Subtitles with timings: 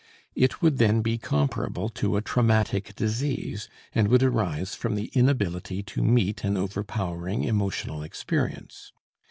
[0.33, 5.83] It would then be comparable to a traumatic disease, and would arise from the inability
[5.83, 8.93] to meet an overpowering emotional experience.